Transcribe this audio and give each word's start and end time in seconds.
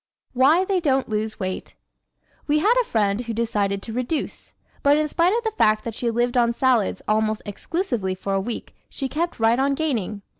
Why 0.33 0.65
They 0.65 0.79
Don't 0.79 1.07
Lose 1.09 1.39
Weight¶ 1.39 1.75
We 2.47 2.57
had 2.57 2.73
a 2.81 2.85
friend 2.85 3.21
who 3.21 3.33
decided 3.33 3.83
to 3.83 3.93
reduce. 3.93 4.55
But 4.81 4.97
in 4.97 5.07
spite 5.07 5.37
of 5.37 5.43
the 5.43 5.51
fact 5.55 5.83
that 5.83 5.93
she 5.93 6.09
lived 6.09 6.35
on 6.37 6.53
salads 6.53 7.03
almost 7.07 7.43
exclusively 7.45 8.15
for 8.15 8.33
a 8.33 8.41
week 8.41 8.75
she 8.89 9.07
kept 9.07 9.39
right 9.39 9.59
on 9.59 9.75
gaining. 9.75 10.23